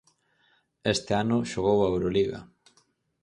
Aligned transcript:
Este 0.93 1.11
ano 1.23 1.37
xogou 1.51 1.79
a 1.81 1.89
Euroliga. 1.93 2.39